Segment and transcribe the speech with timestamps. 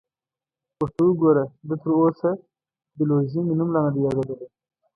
[0.79, 2.29] ورته وګوره، ده تراوسه
[2.97, 4.47] د لوژینګ نوم لا نه دی اورېدلی!